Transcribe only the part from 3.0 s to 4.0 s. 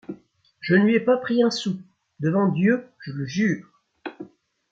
je le jure!